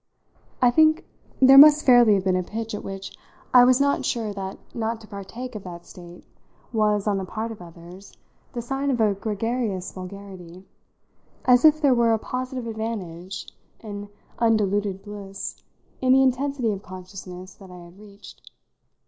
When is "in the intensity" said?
16.01-16.71